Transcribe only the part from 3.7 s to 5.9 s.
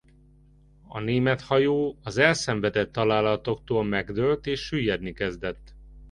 megdőlt és süllyedni kezdett.